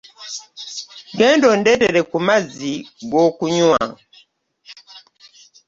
Genda 1.17 1.45
ondetere 1.53 1.99
ku 2.09 2.17
mazzi 2.27 2.73
gw'okunwa. 3.09 3.81